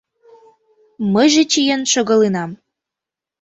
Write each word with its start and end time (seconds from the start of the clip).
Мыйже 1.13 1.43
чиен 1.51 1.81
шогалынам: 1.93 2.51